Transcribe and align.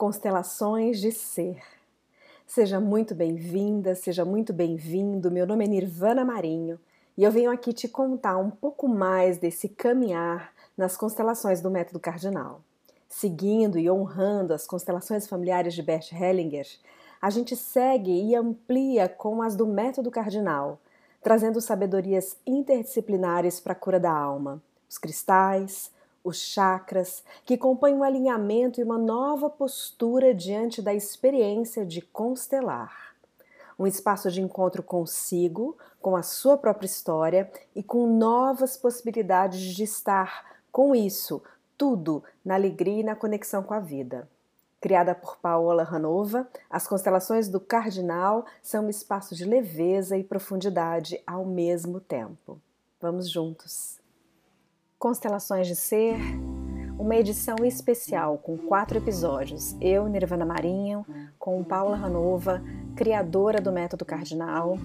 Constelações 0.00 0.98
de 0.98 1.12
Ser. 1.12 1.62
Seja 2.46 2.80
muito 2.80 3.14
bem-vinda, 3.14 3.94
seja 3.94 4.24
muito 4.24 4.50
bem-vindo. 4.50 5.30
Meu 5.30 5.46
nome 5.46 5.66
é 5.66 5.68
Nirvana 5.68 6.24
Marinho 6.24 6.80
e 7.18 7.22
eu 7.22 7.30
venho 7.30 7.50
aqui 7.50 7.70
te 7.74 7.86
contar 7.86 8.38
um 8.38 8.48
pouco 8.48 8.88
mais 8.88 9.36
desse 9.36 9.68
caminhar 9.68 10.54
nas 10.74 10.96
constelações 10.96 11.60
do 11.60 11.70
método 11.70 12.00
cardinal. 12.00 12.62
Seguindo 13.10 13.78
e 13.78 13.90
honrando 13.90 14.54
as 14.54 14.66
constelações 14.66 15.26
familiares 15.26 15.74
de 15.74 15.82
Bert 15.82 16.10
Hellinger, 16.14 16.66
a 17.20 17.28
gente 17.28 17.54
segue 17.54 18.10
e 18.10 18.34
amplia 18.34 19.06
com 19.06 19.42
as 19.42 19.54
do 19.54 19.66
método 19.66 20.10
cardinal, 20.10 20.80
trazendo 21.20 21.60
sabedorias 21.60 22.38
interdisciplinares 22.46 23.60
para 23.60 23.74
a 23.74 23.76
cura 23.76 24.00
da 24.00 24.10
alma, 24.10 24.62
os 24.88 24.96
cristais, 24.96 25.90
os 26.22 26.38
chakras, 26.38 27.24
que 27.44 27.56
compõem 27.56 27.94
um 27.94 28.02
alinhamento 28.02 28.80
e 28.80 28.84
uma 28.84 28.98
nova 28.98 29.48
postura 29.48 30.34
diante 30.34 30.82
da 30.82 30.92
experiência 30.92 31.84
de 31.84 32.00
constelar. 32.00 33.14
Um 33.78 33.86
espaço 33.86 34.30
de 34.30 34.42
encontro 34.42 34.82
consigo, 34.82 35.76
com 36.00 36.16
a 36.16 36.22
sua 36.22 36.56
própria 36.56 36.86
história 36.86 37.50
e 37.74 37.82
com 37.82 38.06
novas 38.06 38.76
possibilidades 38.76 39.60
de 39.60 39.84
estar 39.84 40.60
com 40.70 40.94
isso, 40.94 41.42
tudo 41.76 42.22
na 42.44 42.54
alegria 42.54 43.00
e 43.00 43.04
na 43.04 43.16
conexão 43.16 43.62
com 43.62 43.74
a 43.74 43.80
vida. 43.80 44.28
Criada 44.80 45.14
por 45.14 45.36
Paola 45.36 45.82
Ranova, 45.82 46.48
as 46.70 46.86
constelações 46.86 47.48
do 47.48 47.60
Cardinal 47.60 48.46
são 48.62 48.86
um 48.86 48.90
espaço 48.90 49.34
de 49.34 49.44
leveza 49.44 50.16
e 50.16 50.24
profundidade 50.24 51.22
ao 51.26 51.44
mesmo 51.44 52.00
tempo. 52.00 52.58
Vamos 52.98 53.28
juntos! 53.30 53.99
Constelações 55.00 55.66
de 55.66 55.74
Ser, 55.74 56.18
uma 56.98 57.16
edição 57.16 57.56
especial 57.64 58.36
com 58.36 58.58
quatro 58.58 58.98
episódios. 58.98 59.74
Eu, 59.80 60.06
Nirvana 60.06 60.44
Marinho, 60.44 61.06
com 61.38 61.64
Paula 61.64 61.96
Ranova, 61.96 62.62
criadora 62.94 63.62
do 63.62 63.72
Método 63.72 64.04
Cardinal, 64.04 64.76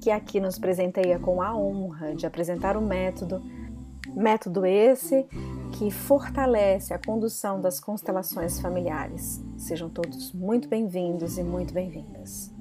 que 0.00 0.10
aqui 0.10 0.40
nos 0.40 0.58
presenteia 0.58 1.20
com 1.20 1.40
a 1.40 1.56
honra 1.56 2.12
de 2.16 2.26
apresentar 2.26 2.76
o 2.76 2.80
método. 2.80 3.40
Método 4.16 4.66
esse 4.66 5.24
que 5.78 5.92
fortalece 5.92 6.92
a 6.92 6.98
condução 6.98 7.60
das 7.60 7.78
constelações 7.78 8.60
familiares. 8.60 9.40
Sejam 9.56 9.88
todos 9.88 10.32
muito 10.32 10.66
bem-vindos 10.66 11.38
e 11.38 11.44
muito 11.44 11.72
bem-vindas. 11.72 12.52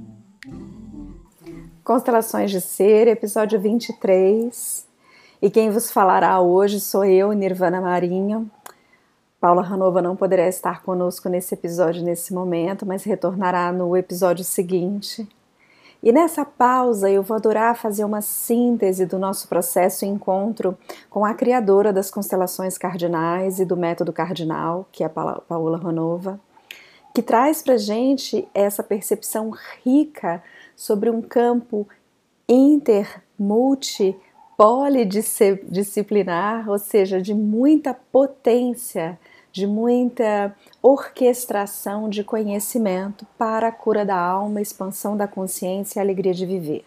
Constelações 1.83 2.51
de 2.51 2.61
Ser, 2.61 3.07
episódio 3.07 3.59
23 3.59 4.93
e 5.45 5.49
quem 5.51 5.69
vos 5.69 5.91
falará 5.91 6.41
hoje 6.41 6.79
sou 6.79 7.05
eu, 7.05 7.31
Nirvana 7.31 7.79
Marinho. 7.79 8.49
Paula 9.39 9.61
Ranova 9.61 10.01
não 10.01 10.15
poderá 10.15 10.47
estar 10.47 10.81
conosco 10.81 11.29
nesse 11.29 11.53
episódio 11.53 12.03
nesse 12.03 12.33
momento, 12.33 12.83
mas 12.83 13.03
retornará 13.03 13.71
no 13.71 13.95
episódio 13.95 14.43
seguinte. 14.43 15.29
E 16.01 16.11
nessa 16.11 16.43
pausa 16.43 17.11
eu 17.11 17.21
vou 17.21 17.38
adorar 17.38 17.77
fazer 17.77 18.03
uma 18.03 18.21
síntese 18.21 19.05
do 19.05 19.19
nosso 19.19 19.47
processo 19.47 20.03
e 20.03 20.07
encontro 20.07 20.75
com 21.11 21.23
a 21.23 21.35
criadora 21.35 21.93
das 21.93 22.09
constelações 22.09 22.75
cardinais 22.75 23.59
e 23.59 23.66
do 23.66 23.77
método 23.77 24.11
cardinal, 24.11 24.88
que 24.91 25.03
é 25.03 25.05
a 25.05 25.09
Paula 25.09 25.77
Ranova, 25.77 26.39
que 27.13 27.21
traz 27.21 27.61
para 27.61 27.77
gente 27.77 28.47
essa 28.51 28.81
percepção 28.81 29.51
rica 29.83 30.41
sobre 30.75 31.11
um 31.11 31.21
campo 31.21 31.88
inter, 32.49 33.21
multi, 33.38 34.19
polidisciplinar, 34.57 36.69
ou 36.69 36.79
seja, 36.79 37.21
de 37.21 37.33
muita 37.33 37.93
potência, 37.93 39.19
de 39.51 39.67
muita 39.67 40.55
orquestração 40.81 42.09
de 42.09 42.23
conhecimento 42.23 43.27
para 43.37 43.67
a 43.67 43.71
cura 43.71 44.05
da 44.05 44.17
alma, 44.17 44.61
expansão 44.61 45.15
da 45.15 45.27
consciência 45.27 45.99
e 45.99 46.01
alegria 46.01 46.33
de 46.33 46.45
viver. 46.45 46.85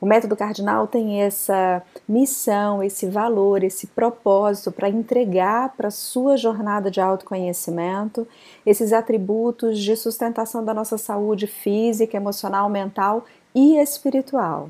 O 0.00 0.06
método 0.06 0.34
cardinal 0.34 0.88
tem 0.88 1.22
essa 1.22 1.80
missão, 2.08 2.82
esse 2.82 3.06
valor, 3.06 3.62
esse 3.62 3.86
propósito 3.86 4.72
para 4.72 4.88
entregar 4.88 5.76
para 5.76 5.86
a 5.86 5.92
sua 5.92 6.36
jornada 6.36 6.90
de 6.90 7.00
autoconhecimento 7.00 8.26
esses 8.66 8.92
atributos 8.92 9.78
de 9.78 9.94
sustentação 9.94 10.64
da 10.64 10.74
nossa 10.74 10.98
saúde 10.98 11.46
física, 11.46 12.16
emocional, 12.16 12.68
mental 12.68 13.24
e 13.54 13.78
espiritual. 13.78 14.68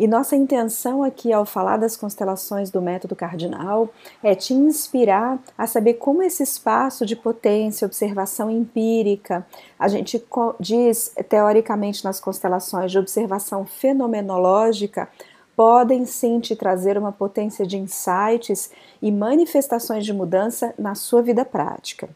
E 0.00 0.06
nossa 0.06 0.34
intenção 0.34 1.02
aqui 1.02 1.30
ao 1.30 1.44
falar 1.44 1.76
das 1.76 1.94
constelações 1.94 2.70
do 2.70 2.80
método 2.80 3.14
cardinal 3.14 3.86
é 4.22 4.34
te 4.34 4.54
inspirar 4.54 5.38
a 5.58 5.66
saber 5.66 5.94
como 5.94 6.22
esse 6.22 6.42
espaço 6.42 7.04
de 7.04 7.14
potência, 7.14 7.84
observação 7.84 8.50
empírica, 8.50 9.46
a 9.78 9.88
gente 9.88 10.24
diz 10.58 11.14
teoricamente 11.28 12.02
nas 12.02 12.18
constelações 12.18 12.90
de 12.90 12.98
observação 12.98 13.66
fenomenológica, 13.66 15.06
podem 15.54 16.06
sim 16.06 16.40
te 16.40 16.56
trazer 16.56 16.96
uma 16.96 17.12
potência 17.12 17.66
de 17.66 17.76
insights 17.76 18.70
e 19.02 19.12
manifestações 19.12 20.06
de 20.06 20.14
mudança 20.14 20.72
na 20.78 20.94
sua 20.94 21.20
vida 21.20 21.44
prática. 21.44 22.08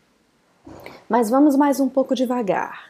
Mas 1.07 1.29
vamos 1.29 1.55
mais 1.55 1.81
um 1.81 1.91
pouco 1.91 2.15
devagar 2.15 2.84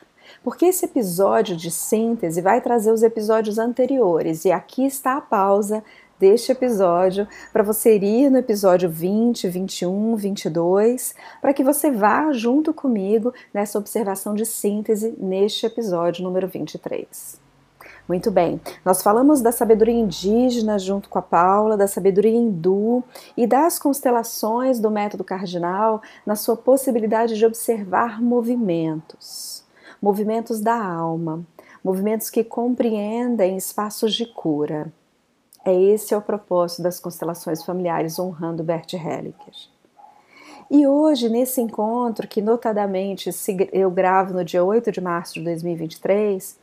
porque 0.44 0.66
esse 0.66 0.84
episódio 0.84 1.56
de 1.56 1.70
síntese 1.70 2.42
vai 2.42 2.60
trazer 2.60 2.92
os 2.92 3.02
episódios 3.02 3.58
anteriores 3.58 4.44
e 4.44 4.52
aqui 4.52 4.84
está 4.84 5.16
a 5.16 5.20
pausa 5.20 5.82
deste 6.18 6.52
episódio 6.52 7.26
para 7.50 7.62
você 7.62 7.96
ir 7.96 8.30
no 8.30 8.36
episódio 8.36 8.90
20, 8.90 9.48
21, 9.48 10.14
22, 10.14 11.14
para 11.40 11.54
que 11.54 11.64
você 11.64 11.90
vá 11.90 12.30
junto 12.32 12.74
comigo 12.74 13.32
nessa 13.54 13.78
observação 13.78 14.34
de 14.34 14.44
síntese 14.44 15.14
neste 15.18 15.64
episódio 15.64 16.22
número 16.22 16.46
23. 16.46 17.42
Muito 18.06 18.30
bem, 18.30 18.60
nós 18.84 19.02
falamos 19.02 19.40
da 19.40 19.50
sabedoria 19.50 19.94
indígena 19.94 20.78
junto 20.78 21.08
com 21.08 21.18
a 21.18 21.22
Paula, 21.22 21.74
da 21.74 21.86
sabedoria 21.86 22.36
hindu 22.36 23.02
e 23.34 23.46
das 23.46 23.78
constelações 23.78 24.78
do 24.78 24.90
método 24.90 25.24
cardinal 25.24 26.02
na 26.26 26.36
sua 26.36 26.54
possibilidade 26.54 27.34
de 27.34 27.46
observar 27.46 28.20
movimentos 28.20 29.63
movimentos 30.04 30.60
da 30.60 30.76
alma, 30.76 31.42
movimentos 31.82 32.28
que 32.28 32.44
compreendem 32.44 33.56
espaços 33.56 34.12
de 34.12 34.26
cura. 34.26 34.92
É 35.64 35.74
esse 35.74 36.12
é 36.12 36.16
o 36.16 36.20
propósito 36.20 36.82
das 36.82 37.00
constelações 37.00 37.64
familiares 37.64 38.18
honrando 38.18 38.62
Bert 38.62 38.92
Hellinger. 38.92 39.54
E 40.70 40.86
hoje, 40.86 41.30
nesse 41.30 41.62
encontro, 41.62 42.28
que 42.28 42.42
notadamente 42.42 43.30
eu 43.72 43.90
gravo 43.90 44.34
no 44.34 44.44
dia 44.44 44.62
8 44.62 44.92
de 44.92 45.00
março 45.00 45.34
de 45.34 45.40
2023, 45.40 46.58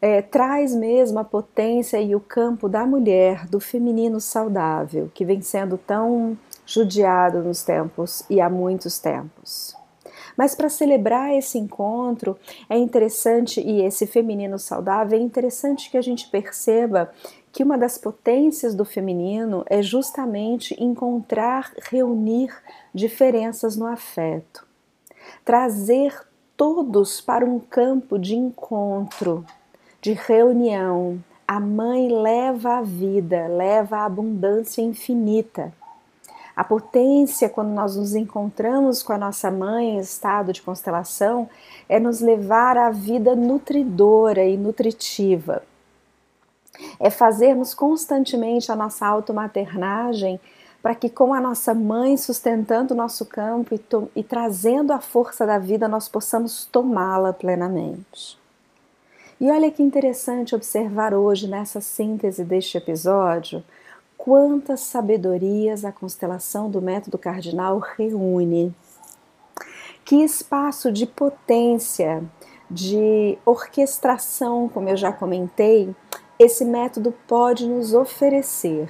é, 0.00 0.20
traz 0.20 0.74
mesmo 0.74 1.20
a 1.20 1.24
potência 1.24 2.00
e 2.00 2.16
o 2.16 2.20
campo 2.20 2.68
da 2.68 2.84
mulher, 2.84 3.46
do 3.46 3.60
feminino 3.60 4.20
saudável, 4.20 5.08
que 5.14 5.24
vem 5.24 5.40
sendo 5.40 5.78
tão 5.78 6.36
judiado 6.66 7.42
nos 7.42 7.62
tempos 7.62 8.24
e 8.28 8.40
há 8.40 8.50
muitos 8.50 8.98
tempos. 8.98 9.80
Mas 10.36 10.54
para 10.54 10.68
celebrar 10.68 11.34
esse 11.34 11.58
encontro, 11.58 12.36
é 12.68 12.76
interessante, 12.76 13.60
e 13.60 13.82
esse 13.82 14.06
feminino 14.06 14.58
saudável, 14.58 15.18
é 15.18 15.22
interessante 15.22 15.90
que 15.90 15.96
a 15.96 16.02
gente 16.02 16.28
perceba 16.28 17.12
que 17.52 17.62
uma 17.62 17.76
das 17.76 17.98
potências 17.98 18.74
do 18.74 18.84
feminino 18.84 19.62
é 19.68 19.82
justamente 19.82 20.74
encontrar, 20.82 21.70
reunir 21.90 22.50
diferenças 22.94 23.76
no 23.76 23.86
afeto. 23.86 24.66
Trazer 25.44 26.18
todos 26.56 27.20
para 27.20 27.44
um 27.44 27.58
campo 27.58 28.18
de 28.18 28.34
encontro, 28.34 29.44
de 30.00 30.12
reunião. 30.14 31.22
A 31.46 31.60
mãe 31.60 32.08
leva 32.08 32.78
a 32.78 32.82
vida, 32.82 33.46
leva 33.48 33.98
a 33.98 34.06
abundância 34.06 34.80
infinita. 34.80 35.72
A 36.54 36.62
potência, 36.62 37.48
quando 37.48 37.70
nós 37.70 37.96
nos 37.96 38.14
encontramos 38.14 39.02
com 39.02 39.12
a 39.12 39.18
nossa 39.18 39.50
mãe 39.50 39.96
em 39.96 39.98
estado 39.98 40.52
de 40.52 40.60
constelação, 40.60 41.48
é 41.88 41.98
nos 41.98 42.20
levar 42.20 42.76
à 42.76 42.90
vida 42.90 43.34
nutridora 43.34 44.44
e 44.44 44.56
nutritiva. 44.56 45.62
É 47.00 47.08
fazermos 47.10 47.74
constantemente 47.74 48.70
a 48.70 48.76
nossa 48.76 49.06
automaternagem 49.06 50.40
para 50.82 50.94
que, 50.94 51.08
com 51.08 51.32
a 51.32 51.40
nossa 51.40 51.72
mãe 51.72 52.16
sustentando 52.16 52.92
o 52.92 52.96
nosso 52.96 53.24
campo 53.24 53.74
e, 53.74 53.80
e 54.16 54.22
trazendo 54.22 54.92
a 54.92 55.00
força 55.00 55.46
da 55.46 55.56
vida, 55.56 55.86
nós 55.86 56.08
possamos 56.08 56.66
tomá-la 56.66 57.32
plenamente. 57.32 58.36
E 59.40 59.50
olha 59.50 59.70
que 59.70 59.82
interessante 59.82 60.54
observar 60.54 61.14
hoje, 61.14 61.48
nessa 61.48 61.80
síntese 61.80 62.44
deste 62.44 62.76
episódio, 62.76 63.62
quantas 64.24 64.78
sabedorias 64.78 65.84
a 65.84 65.90
constelação 65.90 66.70
do 66.70 66.80
método 66.80 67.18
cardinal 67.18 67.80
reúne. 67.80 68.72
Que 70.04 70.22
espaço 70.22 70.92
de 70.92 71.06
potência, 71.06 72.22
de 72.70 73.36
orquestração, 73.44 74.68
como 74.68 74.88
eu 74.88 74.96
já 74.96 75.12
comentei, 75.12 75.92
esse 76.38 76.64
método 76.64 77.12
pode 77.26 77.66
nos 77.66 77.94
oferecer. 77.94 78.88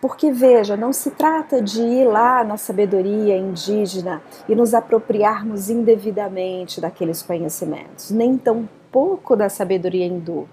Porque 0.00 0.32
veja, 0.32 0.76
não 0.76 0.92
se 0.92 1.12
trata 1.12 1.62
de 1.62 1.80
ir 1.80 2.04
lá 2.04 2.42
na 2.42 2.56
sabedoria 2.56 3.36
indígena 3.36 4.20
e 4.48 4.56
nos 4.56 4.74
apropriarmos 4.74 5.70
indevidamente 5.70 6.80
daqueles 6.80 7.22
conhecimentos, 7.22 8.10
nem 8.10 8.36
tão 8.36 8.68
pouco 8.90 9.36
da 9.36 9.48
sabedoria 9.48 10.06
hindu, 10.06 10.48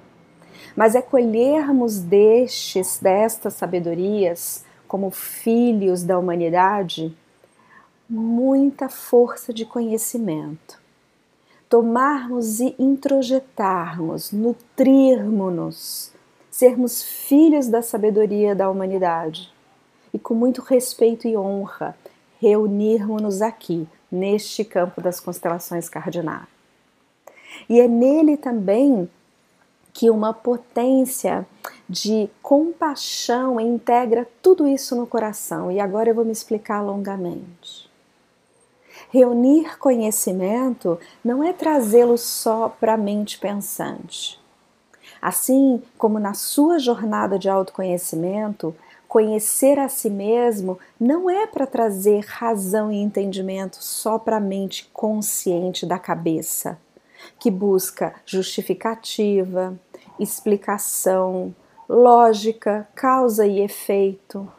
mas 0.77 0.93
é 0.93 1.01
colhermos 1.01 1.99
destes, 1.99 2.99
destas 3.01 3.55
sabedorias, 3.55 4.63
como 4.87 5.09
filhos 5.09 6.03
da 6.03 6.19
humanidade, 6.19 7.17
muita 8.07 8.87
força 8.87 9.51
de 9.51 9.65
conhecimento. 9.65 10.79
Tomarmos 11.67 12.59
e 12.59 12.75
introjetarmos, 12.77 14.31
nutrirmos-nos 14.31 16.13
sermos 16.51 17.01
filhos 17.01 17.67
da 17.67 17.81
sabedoria 17.81 18.53
da 18.53 18.69
humanidade 18.69 19.51
e 20.13 20.19
com 20.19 20.35
muito 20.35 20.61
respeito 20.61 21.27
e 21.27 21.35
honra 21.35 21.97
reunirmos-nos 22.39 23.41
aqui, 23.41 23.87
neste 24.11 24.63
campo 24.63 25.01
das 25.01 25.19
constelações 25.19 25.89
cardinais. 25.89 26.47
E 27.67 27.81
é 27.81 27.87
nele 27.87 28.37
também 28.37 29.09
que 29.97 30.09
uma 30.09 30.33
potência 30.33 31.45
de 31.89 32.29
compaixão 32.41 33.59
integra 33.59 34.27
tudo 34.41 34.67
isso 34.67 34.95
no 34.95 35.07
coração, 35.07 35.71
e 35.71 35.79
agora 35.79 36.09
eu 36.09 36.15
vou 36.15 36.23
me 36.23 36.31
explicar 36.31 36.81
longamente. 36.81 37.89
Reunir 39.09 39.77
conhecimento 39.79 40.99
não 41.23 41.43
é 41.43 41.51
trazê-lo 41.51 42.17
só 42.17 42.69
para 42.69 42.93
a 42.93 42.97
mente 42.97 43.39
pensante 43.39 44.39
Assim 45.21 45.81
como 45.97 46.19
na 46.19 46.33
sua 46.33 46.79
jornada 46.79 47.39
de 47.39 47.49
autoconhecimento, 47.49 48.75
conhecer 49.07 49.79
a 49.79 49.89
si 49.89 50.09
mesmo 50.09 50.77
não 50.99 51.29
é 51.29 51.47
para 51.47 51.65
trazer 51.65 52.23
razão 52.25 52.91
e 52.91 52.97
entendimento 52.97 53.77
só 53.79 54.19
para 54.19 54.37
a 54.37 54.41
mente 54.41 54.89
consciente 54.93 55.85
da 55.85 55.97
cabeça, 55.97 56.77
que 57.39 57.49
busca 57.49 58.13
justificativa, 58.25 59.77
explicação, 60.19 61.53
lógica, 61.87 62.87
causa 62.95 63.45
e 63.45 63.61
efeito, 63.61 64.51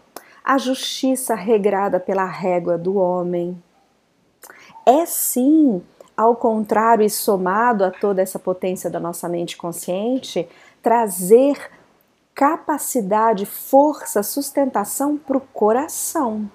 a 0.45 0.57
justiça 0.59 1.35
regrada 1.35 2.01
pela 2.01 2.25
régua 2.25 2.79
do 2.79 2.97
homem. 2.97 3.63
É 4.87 5.05
sim 5.05 5.83
ao 6.17 6.35
contrário 6.35 7.05
e 7.05 7.11
somado 7.11 7.85
a 7.85 7.91
toda 7.91 8.21
essa 8.21 8.39
potência 8.39 8.91
da 8.91 8.99
nossa 8.99 9.29
mente 9.29 9.57
consciente, 9.57 10.49
trazer 10.83 11.71
capacidade, 12.35 13.47
força, 13.47 14.23
sustentação 14.23 15.17
para 15.17 15.37
o 15.37 15.41
coração. 15.41 16.51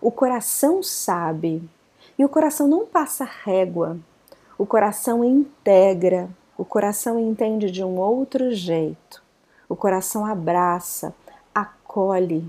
O 0.00 0.10
coração 0.10 0.82
sabe 0.82 1.62
e 2.18 2.24
o 2.24 2.28
coração 2.28 2.66
não 2.66 2.84
passa 2.84 3.24
régua, 3.24 3.96
o 4.58 4.66
coração 4.66 5.24
integra, 5.24 6.28
o 6.60 6.64
coração 6.64 7.18
entende 7.18 7.70
de 7.70 7.82
um 7.82 7.98
outro 7.98 8.52
jeito, 8.52 9.22
o 9.66 9.74
coração 9.74 10.26
abraça, 10.26 11.14
acolhe, 11.54 12.46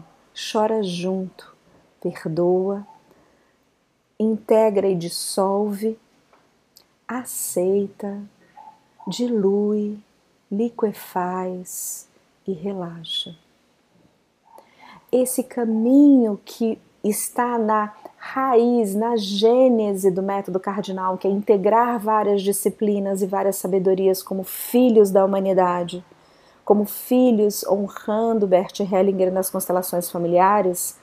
chora 0.51 0.83
junto, 0.83 1.55
perdoa, 2.01 2.85
integra 4.19 4.89
e 4.89 4.95
dissolve 4.95 5.97
aceita, 7.07 8.21
dilui, 9.07 9.97
liquefaz 10.51 12.05
e 12.45 12.51
relaxa. 12.51 13.33
Esse 15.09 15.41
caminho 15.41 16.37
que 16.43 16.77
está 17.03 17.57
na 17.57 17.93
raiz, 18.17 18.93
na 18.93 19.15
gênese 19.17 20.11
do 20.11 20.21
método 20.21 20.59
cardinal, 20.59 21.17
que 21.17 21.27
é 21.27 21.31
integrar 21.31 21.99
várias 21.99 22.41
disciplinas 22.41 23.21
e 23.21 23.25
várias 23.25 23.55
sabedorias 23.55 24.21
como 24.21 24.43
filhos 24.43 25.09
da 25.09 25.25
humanidade, 25.25 26.05
como 26.63 26.85
filhos 26.85 27.65
honrando 27.65 28.45
Bert 28.45 28.79
Hellinger 28.79 29.31
nas 29.31 29.49
constelações 29.49 30.09
familiares, 30.09 30.99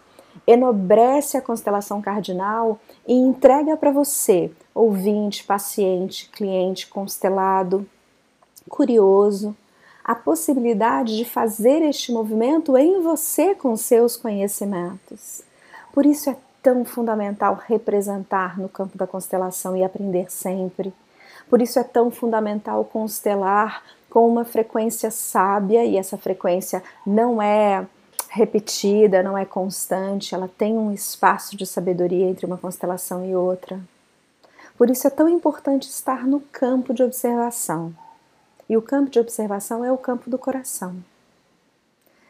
enobrece 0.46 1.36
a 1.36 1.42
constelação 1.42 2.00
cardinal 2.00 2.78
e 3.06 3.12
entrega 3.12 3.76
para 3.76 3.90
você, 3.90 4.50
ouvinte, 4.74 5.42
paciente, 5.42 6.30
cliente, 6.30 6.86
constelado, 6.86 7.84
curioso, 8.68 9.56
a 10.04 10.14
possibilidade 10.14 11.16
de 11.16 11.24
fazer 11.24 11.82
este 11.82 12.12
movimento 12.12 12.76
em 12.76 13.02
você 13.02 13.54
com 13.54 13.76
seus 13.76 14.16
conhecimentos. 14.16 15.47
Por 15.92 16.06
isso 16.06 16.30
é 16.30 16.36
tão 16.62 16.84
fundamental 16.84 17.60
representar 17.66 18.58
no 18.58 18.68
campo 18.68 18.96
da 18.98 19.06
constelação 19.06 19.76
e 19.76 19.84
aprender 19.84 20.30
sempre. 20.30 20.92
Por 21.48 21.62
isso 21.62 21.78
é 21.78 21.84
tão 21.84 22.10
fundamental 22.10 22.84
constelar 22.84 23.82
com 24.10 24.28
uma 24.28 24.44
frequência 24.44 25.10
sábia, 25.10 25.84
e 25.84 25.96
essa 25.96 26.16
frequência 26.16 26.82
não 27.06 27.40
é 27.40 27.86
repetida, 28.28 29.22
não 29.22 29.36
é 29.36 29.44
constante, 29.44 30.34
ela 30.34 30.48
tem 30.48 30.74
um 30.74 30.92
espaço 30.92 31.56
de 31.56 31.66
sabedoria 31.66 32.26
entre 32.26 32.44
uma 32.44 32.58
constelação 32.58 33.24
e 33.24 33.34
outra. 33.34 33.80
Por 34.76 34.90
isso 34.90 35.06
é 35.06 35.10
tão 35.10 35.28
importante 35.28 35.88
estar 35.88 36.26
no 36.26 36.40
campo 36.40 36.94
de 36.94 37.02
observação. 37.02 37.94
E 38.68 38.76
o 38.76 38.82
campo 38.82 39.10
de 39.10 39.18
observação 39.18 39.84
é 39.84 39.90
o 39.90 39.98
campo 39.98 40.28
do 40.28 40.38
coração. 40.38 40.96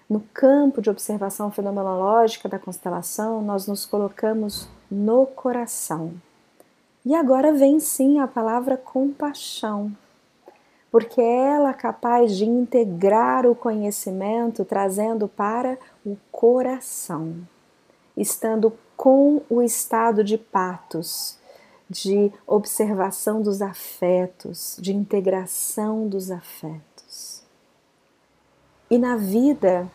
No 0.09 0.21
campo 0.33 0.81
de 0.81 0.89
observação 0.89 1.51
fenomenológica 1.51 2.49
da 2.49 2.59
constelação, 2.59 3.43
nós 3.43 3.67
nos 3.67 3.85
colocamos 3.85 4.69
no 4.91 5.27
coração. 5.27 6.15
E 7.05 7.15
agora 7.15 7.53
vem 7.53 7.79
sim 7.79 8.19
a 8.19 8.27
palavra 8.27 8.77
compaixão 8.77 9.93
porque 10.91 11.21
ela 11.21 11.71
é 11.71 11.75
capaz 11.75 12.37
de 12.37 12.45
integrar 12.45 13.47
o 13.47 13.55
conhecimento 13.55 14.65
trazendo 14.65 15.29
para 15.29 15.79
o 16.05 16.17
coração, 16.33 17.37
estando 18.17 18.73
com 18.97 19.43
o 19.49 19.63
estado 19.63 20.25
de 20.25 20.39
patos, 20.39 21.37
de 21.89 22.33
observação 22.47 23.41
dos 23.41 23.63
afetos, 23.63 24.77
de 24.81 24.93
integração 24.93 26.09
dos 26.09 26.31
afetos. 26.31 27.38
E 28.91 28.97
na 28.97 29.17
vida, 29.17 29.87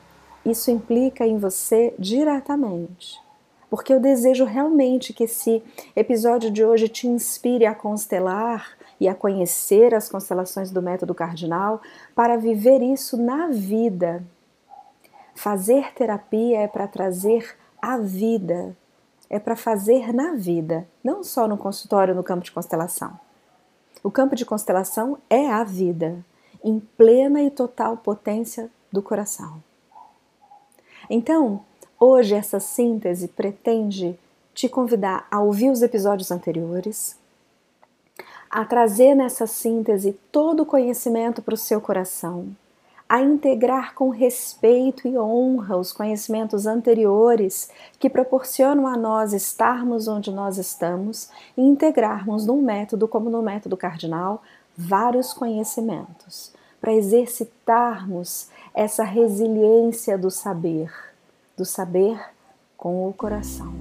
isso 0.46 0.70
implica 0.70 1.26
em 1.26 1.38
você 1.38 1.94
diretamente. 1.98 3.22
Porque 3.70 3.92
eu 3.92 4.00
desejo 4.00 4.46
realmente 4.46 5.14
que 5.14 5.24
esse 5.24 5.64
episódio 5.96 6.52
de 6.52 6.64
hoje 6.64 6.88
te 6.88 7.08
inspire 7.08 7.66
a 7.66 7.74
constelar 7.74 8.78
e 9.00 9.08
a 9.08 9.16
conhecer 9.16 9.96
as 9.96 10.08
constelações 10.08 10.70
do 10.70 10.82
método 10.82 11.16
cardinal 11.16 11.82
para 12.14 12.38
viver 12.38 12.84
isso 12.84 13.18
na 13.18 13.48
vida. 13.48 14.24
Fazer 15.34 15.92
terapia 15.96 16.60
é 16.60 16.68
para 16.68 16.88
trazer 16.88 17.58
a 17.82 17.98
vida, 17.98 18.78
é 19.28 19.40
para 19.40 19.56
fazer 19.56 20.14
na 20.14 20.34
vida, 20.34 20.88
não 21.04 21.24
só 21.24 21.48
no 21.48 21.58
consultório 21.58 22.14
no 22.14 22.24
campo 22.24 22.44
de 22.44 22.52
constelação. 22.52 23.20
O 24.04 24.12
campo 24.12 24.36
de 24.36 24.46
constelação 24.46 25.18
é 25.30 25.50
a 25.50 25.64
vida, 25.64 26.24
em 26.64 26.80
plena 26.80 27.42
e 27.42 27.50
total 27.50 27.98
potência 27.98 28.70
do 28.94 29.02
coração. 29.02 29.62
Então, 31.10 31.62
hoje 32.00 32.36
essa 32.36 32.60
síntese 32.60 33.28
pretende 33.28 34.18
te 34.54 34.70
convidar 34.70 35.28
a 35.32 35.42
ouvir 35.42 35.72
os 35.72 35.82
episódios 35.82 36.32
anteriores, 36.32 37.18
a 38.50 38.64
trazer 38.64 39.16
nessa 39.16 39.48
síntese 39.48 40.14
todo 40.32 40.62
o 40.62 40.66
conhecimento 40.66 41.42
para 41.42 41.56
o 41.56 41.58
seu 41.58 41.82
coração, 41.82 42.56
a 43.10 43.20
integrar 43.20 43.96
com 43.96 44.10
respeito 44.10 45.08
e 45.08 45.18
honra 45.18 45.76
os 45.76 45.92
conhecimentos 45.92 46.68
anteriores 46.68 47.70
que 48.00 48.10
proporcionam 48.10 48.88
a 48.88 48.96
nós 48.96 49.34
estarmos 49.34 50.08
onde 50.08 50.32
nós 50.32 50.60
estamos 50.60 51.30
e 51.58 51.62
integrarmos 51.62 52.46
num 52.46 52.62
método 52.62 53.08
como 53.08 53.30
no 53.30 53.42
método 53.42 53.76
cardinal 53.76 54.44
vários 54.78 55.34
conhecimentos 55.34 56.54
para 56.84 56.94
exercitarmos 56.94 58.50
essa 58.74 59.06
resiliência 59.06 60.18
do 60.18 60.30
saber, 60.30 60.94
do 61.56 61.64
saber 61.64 62.20
com 62.76 63.08
o 63.08 63.14
coração. 63.14 63.74